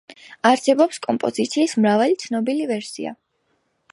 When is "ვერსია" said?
2.75-3.13